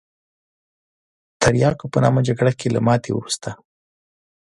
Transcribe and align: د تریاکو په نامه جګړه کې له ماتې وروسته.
د 1.31 1.31
تریاکو 1.41 1.85
په 1.93 1.97
نامه 2.03 2.19
جګړه 2.27 2.51
کې 2.59 2.67
له 2.75 2.79
ماتې 2.87 3.11
وروسته. 3.13 3.49